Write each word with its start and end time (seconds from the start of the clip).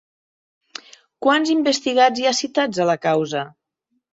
Quants 1.27 1.51
investigats 1.57 2.23
hi 2.23 2.25
ha 2.31 2.35
citats 2.41 2.83
a 2.87 2.91
la 2.93 2.99
causa? 3.07 3.45